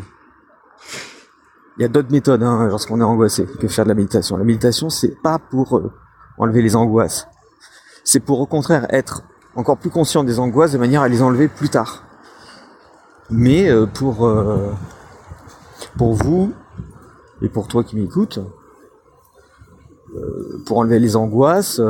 Il 1.76 1.82
y 1.82 1.86
a 1.86 1.88
d'autres 1.88 2.12
méthodes 2.12 2.44
hein, 2.44 2.68
lorsqu'on 2.68 3.02
est 3.02 3.04
angoissé 3.04 3.48
que 3.60 3.68
faire 3.68 3.86
de 3.86 3.90
la 3.90 3.96
méditation. 3.96 4.38
La 4.38 4.44
méditation, 4.44 4.92
c'est 4.92 5.20
pas 5.24 5.40
pour 5.40 5.78
euh, 5.78 5.92
enlever 6.38 6.62
les 6.62 6.76
angoisses. 6.76 7.28
C'est 8.04 8.20
pour 8.20 8.40
au 8.40 8.46
contraire 8.46 8.86
être 8.92 9.24
encore 9.56 9.78
plus 9.78 9.90
conscient 9.90 10.24
des 10.24 10.38
angoisses 10.38 10.74
de 10.74 10.78
manière 10.78 11.02
à 11.02 11.08
les 11.08 11.24
enlever 11.24 11.48
plus 11.48 11.70
tard. 11.70 12.04
Mais 13.32 13.68
euh, 13.72 13.88
pour 13.88 14.24
euh, 14.24 14.72
pour 15.98 16.14
vous 16.14 16.54
et 17.42 17.50
pour 17.50 17.68
toi 17.68 17.84
qui 17.84 17.96
m'écoutes, 17.96 18.40
pour 20.66 20.78
enlever 20.78 21.00
les 21.00 21.16
angoisses, 21.16 21.82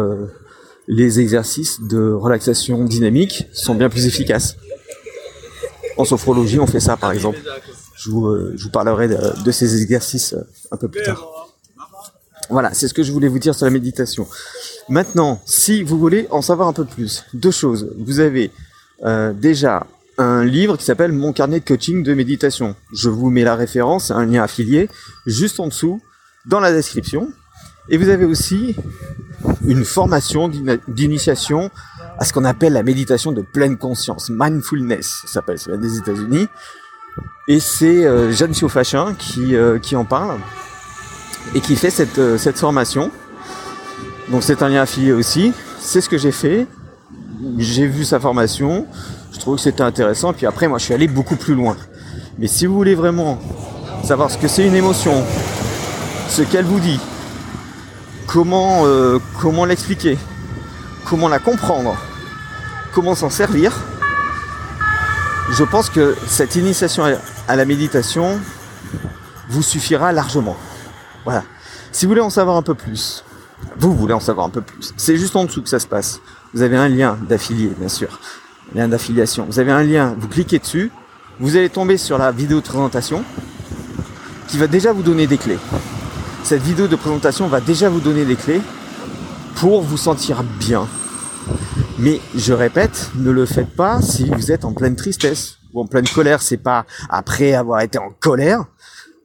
les 0.87 1.19
exercices 1.19 1.81
de 1.81 2.11
relaxation 2.11 2.83
dynamique 2.85 3.47
sont 3.53 3.75
bien 3.75 3.89
plus 3.89 4.05
efficaces. 4.05 4.55
En 5.97 6.05
sophrologie, 6.05 6.59
on 6.59 6.67
fait 6.67 6.79
ça 6.79 6.95
par 6.95 7.11
exemple. 7.11 7.39
Je 7.97 8.11
vous, 8.11 8.27
euh, 8.27 8.55
parlerai 8.71 9.07
de, 9.07 9.51
ces 9.51 9.81
exercices 9.81 10.33
euh, 10.33 10.41
un 10.71 10.77
peu 10.77 10.87
plus 10.87 11.03
tard. 11.03 11.49
Voilà, 12.49 12.73
c'est 12.73 12.87
ce 12.87 12.93
que 12.93 13.03
je 13.03 13.11
voulais 13.11 13.27
vous 13.27 13.39
dire 13.39 13.55
sur 13.55 13.65
la 13.65 13.71
méditation. 13.71 14.27
Maintenant, 14.87 15.41
si 15.45 15.83
vous 15.83 15.97
voulez 15.97 16.27
en 16.29 16.41
savoir 16.41 16.67
un 16.67 16.73
peu 16.73 16.85
plus, 16.85 17.25
deux 17.33 17.51
choses. 17.51 17.89
Vous 17.97 18.19
avez 18.19 18.51
euh, 19.03 19.33
déjà 19.33 19.85
un 20.17 20.45
livre 20.45 20.77
qui 20.77 20.85
s'appelle 20.85 21.11
Mon 21.11 21.33
carnet 21.33 21.59
de 21.59 21.65
coaching 21.65 22.03
de 22.03 22.13
méditation. 22.13 22.75
Je 22.93 23.09
vous 23.09 23.29
mets 23.29 23.43
la 23.43 23.55
référence, 23.55 24.11
un 24.11 24.25
lien 24.25 24.43
affilié, 24.43 24.89
juste 25.25 25.59
en 25.59 25.67
dessous, 25.67 25.99
dans 26.45 26.59
la 26.59 26.71
description. 26.71 27.29
Et 27.89 27.97
vous 27.97 28.09
avez 28.09 28.25
aussi 28.25 28.75
une 29.65 29.85
formation 29.85 30.49
d'initiation 30.87 31.71
à 32.19 32.25
ce 32.25 32.33
qu'on 32.33 32.45
appelle 32.45 32.73
la 32.73 32.83
méditation 32.83 33.31
de 33.31 33.41
pleine 33.41 33.77
conscience, 33.77 34.29
mindfulness, 34.29 35.21
ça 35.25 35.33
s'appelle, 35.33 35.59
c'est 35.59 35.79
des 35.79 35.97
États-Unis. 35.97 36.47
Et 37.47 37.59
c'est 37.59 38.05
euh, 38.05 38.31
Jeanne 38.31 38.53
Siofachin 38.53 39.13
qui, 39.17 39.55
euh, 39.55 39.79
qui 39.79 39.95
en 39.95 40.03
parle 40.03 40.39
et 41.55 41.61
qui 41.61 41.75
fait 41.75 41.89
cette, 41.89 42.19
euh, 42.19 42.37
cette 42.37 42.57
formation. 42.57 43.11
Donc 44.29 44.43
c'est 44.43 44.61
un 44.61 44.69
lien 44.69 44.81
affilié 44.81 45.13
aussi. 45.13 45.53
C'est 45.79 46.01
ce 46.01 46.09
que 46.09 46.17
j'ai 46.17 46.31
fait. 46.31 46.67
J'ai 47.57 47.87
vu 47.87 48.03
sa 48.03 48.19
formation. 48.19 48.85
Je 49.31 49.39
trouve 49.39 49.55
que 49.55 49.61
c'était 49.61 49.83
intéressant. 49.83 50.33
Puis 50.33 50.45
après, 50.45 50.67
moi, 50.67 50.79
je 50.79 50.85
suis 50.85 50.93
allé 50.93 51.07
beaucoup 51.07 51.35
plus 51.35 51.55
loin. 51.55 51.77
Mais 52.37 52.47
si 52.47 52.65
vous 52.65 52.75
voulez 52.75 52.95
vraiment 52.95 53.39
savoir 54.03 54.29
ce 54.29 54.37
que 54.37 54.47
c'est 54.47 54.67
une 54.67 54.75
émotion, 54.75 55.23
ce 56.27 56.41
qu'elle 56.41 56.65
vous 56.65 56.79
dit, 56.79 56.99
comment, 58.27 58.85
euh, 58.85 59.19
comment 59.39 59.65
l'expliquer, 59.65 60.17
comment 61.05 61.29
la 61.29 61.39
comprendre, 61.39 61.97
comment 62.93 63.15
s'en 63.15 63.29
servir, 63.29 63.73
je 65.51 65.63
pense 65.63 65.89
que 65.89 66.15
cette 66.27 66.55
initiation 66.55 67.03
à 67.47 67.55
la 67.55 67.65
méditation 67.65 68.39
vous 69.49 69.63
suffira 69.63 70.11
largement. 70.11 70.57
Voilà. 71.23 71.43
Si 71.91 72.05
vous 72.05 72.11
voulez 72.11 72.21
en 72.21 72.29
savoir 72.29 72.57
un 72.57 72.61
peu 72.61 72.75
plus, 72.75 73.23
vous 73.77 73.95
voulez 73.95 74.13
en 74.13 74.19
savoir 74.19 74.45
un 74.45 74.49
peu 74.49 74.61
plus, 74.61 74.93
c'est 74.97 75.17
juste 75.17 75.35
en 75.35 75.45
dessous 75.45 75.63
que 75.63 75.69
ça 75.69 75.79
se 75.79 75.87
passe. 75.87 76.19
Vous 76.53 76.61
avez 76.61 76.77
un 76.77 76.89
lien 76.89 77.17
d'affilié, 77.27 77.71
bien 77.77 77.89
sûr. 77.89 78.19
Lien 78.75 78.87
d'affiliation. 78.87 79.45
Vous 79.49 79.59
avez 79.59 79.71
un 79.71 79.83
lien, 79.83 80.15
vous 80.17 80.27
cliquez 80.27 80.59
dessus, 80.59 80.91
vous 81.39 81.55
allez 81.55 81.69
tomber 81.69 81.97
sur 81.97 82.17
la 82.17 82.31
vidéo 82.31 82.59
de 82.59 82.65
présentation 82.65 83.23
qui 84.47 84.57
va 84.57 84.67
déjà 84.67 84.91
vous 84.91 85.03
donner 85.03 85.27
des 85.27 85.37
clés. 85.37 85.59
Cette 86.47 86.61
vidéo 86.61 86.87
de 86.87 86.95
présentation 86.95 87.49
va 87.49 87.59
déjà 87.59 87.89
vous 87.89 87.99
donner 87.99 88.23
des 88.23 88.37
clés 88.37 88.61
pour 89.55 89.81
vous 89.81 89.97
sentir 89.97 90.45
bien, 90.61 90.87
mais 91.99 92.21
je 92.37 92.53
répète, 92.53 93.11
ne 93.15 93.31
le 93.31 93.45
faites 93.45 93.75
pas 93.75 94.01
si 94.01 94.29
vous 94.29 94.49
êtes 94.49 94.63
en 94.63 94.71
pleine 94.71 94.95
tristesse 94.95 95.57
ou 95.73 95.81
en 95.81 95.87
pleine 95.87 96.07
colère. 96.07 96.41
C'est 96.41 96.55
pas 96.55 96.85
après 97.09 97.53
avoir 97.53 97.81
été 97.81 97.97
en 97.97 98.11
colère 98.21 98.63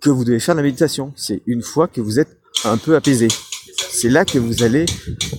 que 0.01 0.11
vous 0.11 0.25
devez 0.25 0.41
faire 0.41 0.57
la 0.57 0.63
méditation. 0.63 1.13
C'est 1.15 1.43
une 1.47 1.63
fois 1.63 1.87
que 1.87 2.01
vous 2.01 2.19
êtes 2.19 2.41
un 2.65 2.77
peu 2.77 2.97
apaisé. 2.97 3.29
C'est 3.93 4.09
là 4.09 4.25
que 4.25 4.41
vous 4.41 4.65
allez 4.65 4.87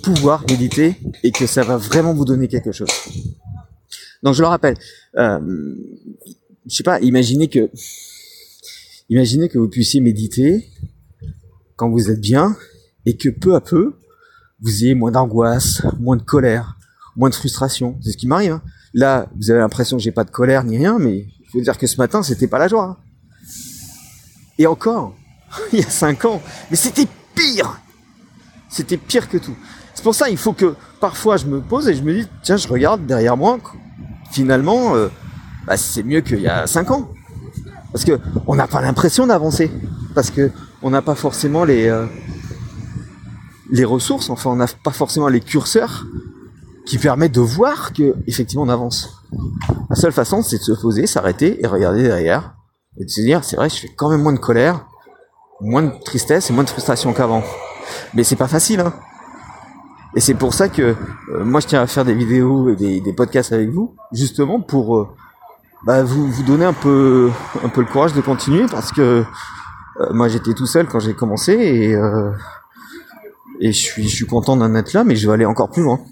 pouvoir 0.04 0.46
méditer 0.50 0.96
et 1.22 1.34
que 1.34 1.46
ça 1.46 1.64
va 1.64 1.76
vraiment 1.76 2.14
vous 2.14 2.24
donner 2.24 2.48
quelque 2.48 2.72
chose. 2.72 2.92
Donc 4.24 4.36
je 4.36 4.42
le 4.42 4.48
rappelle, 4.48 4.78
euh, 5.18 5.38
je 6.66 6.76
sais 6.78 6.84
pas, 6.84 7.02
imaginez 7.02 7.50
que, 7.50 7.70
imaginez 9.10 9.50
que 9.50 9.58
vous 9.58 9.68
puissiez 9.68 10.00
méditer 10.00 10.70
quand 11.84 11.90
vous 11.90 12.10
êtes 12.10 12.22
bien 12.22 12.56
et 13.06 13.18
que 13.18 13.28
peu 13.28 13.56
à 13.56 13.62
peu 13.62 13.96
vous 14.62 14.86
ayez 14.86 14.96
moins 14.96 15.12
d'angoisse, 15.12 15.82
moins 16.00 16.16
de 16.16 16.22
colère, 16.22 16.78
moins 17.18 17.30
de 17.30 17.36
frustration. 17.36 18.00
C'est 18.02 18.14
ce 18.14 18.18
qui 18.18 18.26
m'arrive. 18.26 18.54
Hein. 18.54 18.62
Là, 18.94 19.28
vous 19.36 19.52
avez 19.52 19.60
l'impression 19.60 19.98
que 19.98 20.04
j'ai 20.04 20.14
pas 20.14 20.24
de 20.24 20.30
colère 20.30 20.64
ni 20.64 20.78
rien, 20.78 20.98
mais 20.98 21.28
il 21.42 21.50
faut 21.52 21.60
dire 21.60 21.78
que 21.78 21.86
ce 21.86 21.98
matin, 21.98 22.24
c'était 22.24 22.48
pas 22.48 22.58
la 22.58 22.70
joie. 22.70 22.86
Hein. 22.86 22.98
Et 24.58 24.66
encore, 24.66 25.14
il 25.74 25.80
y 25.80 25.84
a 25.84 25.90
cinq 25.90 26.24
ans, 26.24 26.42
mais 26.72 26.78
c'était 26.78 27.08
pire. 27.36 27.82
C'était 28.70 28.96
pire 28.96 29.28
que 29.28 29.38
tout. 29.38 29.58
C'est 29.94 30.04
pour 30.04 30.16
ça, 30.16 30.30
il 30.30 30.38
faut 30.38 30.54
que 30.54 30.76
parfois 31.02 31.36
je 31.36 31.48
me 31.48 31.60
pose 31.60 31.90
et 31.90 31.96
je 31.96 32.02
me 32.02 32.14
dis, 32.14 32.28
tiens, 32.44 32.56
je 32.56 32.70
regarde 32.70 33.06
derrière 33.06 33.36
moi. 33.36 33.60
Finalement, 34.32 34.96
euh, 34.96 35.10
bah, 35.68 35.76
c'est 35.76 36.04
mieux 36.04 36.22
qu'il 36.22 36.40
y 36.40 36.48
a 36.48 36.66
cinq 36.66 36.92
ans. 36.92 37.10
Parce 37.92 38.06
que 38.06 38.18
on 38.48 38.56
n'a 38.56 38.68
pas 38.68 38.82
l'impression 38.82 39.28
d'avancer. 39.28 39.70
Parce 40.16 40.32
que 40.32 40.50
on 40.84 40.90
n'a 40.90 41.02
pas 41.02 41.16
forcément 41.16 41.64
les, 41.64 41.88
euh, 41.88 42.06
les 43.72 43.86
ressources, 43.86 44.30
enfin 44.30 44.52
on 44.52 44.56
n'a 44.56 44.68
pas 44.84 44.92
forcément 44.92 45.30
les 45.30 45.40
curseurs 45.40 46.06
qui 46.86 46.98
permet 46.98 47.30
de 47.30 47.40
voir 47.40 47.94
que 47.94 48.16
effectivement 48.28 48.64
on 48.64 48.70
avance. 48.70 49.24
La 49.90 49.96
seule 49.96 50.12
façon, 50.12 50.42
c'est 50.44 50.58
de 50.58 50.64
se 50.64 50.74
poser, 50.74 51.08
s'arrêter 51.08 51.64
et 51.64 51.68
regarder 51.68 52.04
derrière 52.04 52.56
et 53.00 53.06
de 53.06 53.10
se 53.10 53.22
dire, 53.22 53.44
c'est 53.44 53.56
vrai, 53.56 53.70
je 53.70 53.76
fais 53.76 53.90
quand 53.96 54.10
même 54.10 54.22
moins 54.22 54.34
de 54.34 54.40
colère, 54.40 54.86
moins 55.62 55.84
de 55.84 55.92
tristesse 56.04 56.50
et 56.50 56.54
moins 56.54 56.64
de 56.64 56.70
frustration 56.70 57.14
qu'avant. 57.14 57.44
Mais 58.14 58.24
c'est 58.24 58.36
pas 58.36 58.48
facile, 58.48 58.82
hein. 58.82 58.94
Et 60.16 60.20
c'est 60.20 60.36
pour 60.36 60.54
ça 60.54 60.70
que 60.70 60.96
euh, 61.32 61.44
moi 61.44 61.60
je 61.60 61.68
tiens 61.68 61.82
à 61.82 61.88
faire 61.88 62.06
des 62.06 62.14
vidéos 62.14 62.70
et 62.70 62.76
des, 62.76 63.14
podcasts 63.14 63.52
avec 63.52 63.70
vous, 63.70 63.96
justement 64.12 64.62
pour 64.62 64.98
euh, 64.98 65.08
bah, 65.88 66.04
vous, 66.04 66.44
donner 66.44 66.66
un 66.66 66.74
peu 66.74 67.32
un 67.64 67.70
peu 67.70 67.82
le 67.82 67.88
courage 67.88 68.14
de 68.14 68.22
continuer 68.22 68.68
parce 68.70 68.92
que 68.92 69.24
moi 70.12 70.28
j'étais 70.28 70.54
tout 70.54 70.66
seul 70.66 70.88
quand 70.88 71.00
j'ai 71.00 71.14
commencé 71.14 71.54
et 71.54 71.96
et 73.60 73.72
je 73.72 73.78
suis 73.78 74.04
je 74.04 74.16
suis 74.16 74.26
content 74.26 74.58
d'en 74.58 74.74
être 74.76 74.94
là, 74.94 75.04
mais 75.04 75.16
je 75.16 75.28
vais 75.28 75.34
aller 75.34 75.46
encore 75.46 75.70
plus 75.70 75.84
loin. 75.84 76.04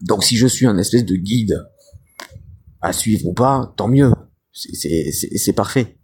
Donc 0.00 0.24
si 0.24 0.36
je 0.36 0.46
suis 0.46 0.66
un 0.66 0.78
espèce 0.78 1.04
de 1.04 1.16
guide 1.16 1.64
à 2.80 2.92
suivre 2.92 3.26
ou 3.26 3.32
pas, 3.32 3.72
tant 3.76 3.88
mieux. 3.88 4.12
C'est 4.52 5.52
parfait. 5.54 5.98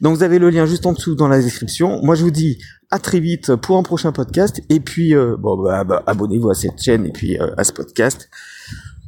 Donc 0.00 0.16
vous 0.16 0.22
avez 0.22 0.38
le 0.38 0.50
lien 0.50 0.66
juste 0.66 0.86
en 0.86 0.92
dessous 0.92 1.14
dans 1.14 1.28
la 1.28 1.40
description. 1.40 2.00
Moi 2.02 2.14
je 2.14 2.22
vous 2.22 2.30
dis 2.30 2.58
à 2.90 2.98
très 2.98 3.20
vite 3.20 3.54
pour 3.56 3.76
un 3.76 3.82
prochain 3.82 4.12
podcast. 4.12 4.60
Et 4.68 4.80
puis 4.80 5.14
euh, 5.14 5.36
bon 5.38 5.62
bah, 5.62 5.84
bah, 5.84 6.02
abonnez-vous 6.06 6.50
à 6.50 6.54
cette 6.54 6.80
chaîne 6.80 7.06
et 7.06 7.12
puis 7.12 7.38
euh, 7.38 7.54
à 7.56 7.64
ce 7.64 7.72
podcast. 7.72 8.28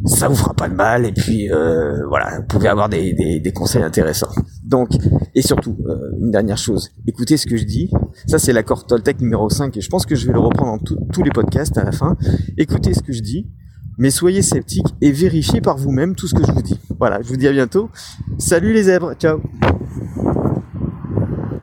Ça 0.07 0.29
vous 0.29 0.35
fera 0.35 0.55
pas 0.55 0.69
de 0.69 0.75
mal. 0.75 1.05
Et 1.05 1.13
puis 1.13 1.51
euh, 1.51 2.07
voilà, 2.09 2.39
vous 2.39 2.47
pouvez 2.47 2.69
avoir 2.69 2.89
des, 2.89 3.13
des, 3.13 3.41
des, 3.41 3.53
conseils 3.53 3.83
intéressants. 3.83 4.31
Donc 4.65 4.91
et 5.35 5.43
surtout 5.43 5.77
une 6.19 6.31
dernière 6.31 6.59
chose, 6.59 6.91
écoutez 7.07 7.37
ce 7.37 7.47
que 7.47 7.57
je 7.57 7.65
dis. 7.65 7.91
Ça 8.27 8.39
c'est 8.39 8.53
l'accord 8.53 8.87
Toltec 8.87 9.21
numéro 9.21 9.49
5 9.49 9.77
et 9.77 9.81
je 9.81 9.89
pense 9.89 10.07
que 10.07 10.15
je 10.15 10.27
vais 10.27 10.33
le 10.33 10.41
reprendre 10.41 10.83
dans 10.83 10.97
tous 11.13 11.23
les 11.23 11.31
podcasts 11.31 11.77
à 11.79 11.85
la 11.85 11.93
fin. 11.93 12.17
Écoutez 12.57 12.95
ce 12.95 13.03
que 13.03 13.13
je 13.13 13.23
dis 13.23 13.47
mais 14.01 14.11
soyez 14.11 14.41
sceptiques 14.41 14.95
et 15.03 15.13
vérifiez 15.13 15.61
par 15.61 15.77
vous-même 15.77 16.17
tout 16.17 16.27
ce 16.27 16.35
que 16.35 16.45
je 16.45 16.51
vous 16.51 16.63
dis. 16.63 16.81
Voilà, 16.99 17.21
je 17.21 17.29
vous 17.29 17.37
dis 17.37 17.47
à 17.47 17.53
bientôt. 17.53 17.91
Salut 18.39 18.73
les 18.73 18.85
zèbres, 18.85 19.13
ciao 19.15 19.41